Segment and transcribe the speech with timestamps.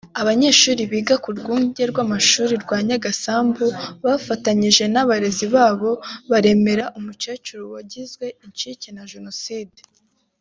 [0.21, 3.65] Abanyeshuri biga ku rwunge rw’amashuri rwa Nyagasambu
[4.03, 5.91] bafatanyije n’abarezi babo
[6.31, 9.79] baremera umukecuru wagizwe incike na Jenoside